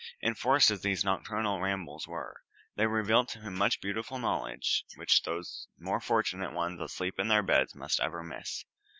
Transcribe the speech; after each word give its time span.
Enforced 0.23 0.71
as 0.71 0.81
these 0.81 1.03
nocturnal 1.03 1.61
rambles 1.61 2.07
were, 2.07 2.41
they 2.75 2.87
revealed 2.87 3.29
to 3.29 3.37
him 3.39 3.53
much 3.55 3.79
beautiful 3.79 4.17
knowledge 4.17 4.83
which 4.95 5.21
those 5.21 5.67
more 5.77 5.99
fortunate 6.01 6.53
ones 6.53 6.81
asleep 6.81 7.19
in 7.19 7.27
their 7.27 7.43
beds 7.43 7.75
must 7.75 7.99
ever 7.99 8.23
miss. 8.23 8.65